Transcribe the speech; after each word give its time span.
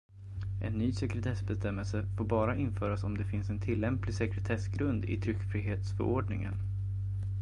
En 0.61 0.73
ny 0.77 0.91
sekretessbestämmelse 0.93 2.05
får 2.17 2.25
bara 2.25 2.55
införas 2.55 3.03
om 3.03 3.17
det 3.17 3.25
finns 3.25 3.49
en 3.49 3.59
tillämplig 3.59 4.15
sekretessgrund 4.15 5.05
i 5.05 5.21
tryckfrihetsförordningen. 5.21 6.53